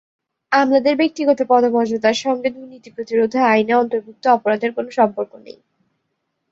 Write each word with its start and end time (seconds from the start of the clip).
আমলাদের 0.51 0.95
ব্যক্তিগত 0.97 1.39
পদমর্যাদার 1.49 2.17
সঙ্গে 2.23 2.49
দুর্নীতি 2.49 2.89
প্রতিরোধ 2.95 3.33
আইনে 3.51 3.73
অন্তর্ভুক্ত 3.73 4.23
অপরাধের 4.27 4.71
কোনো 4.77 4.89
সম্পর্ক 4.99 5.31
নেই। 5.45 5.57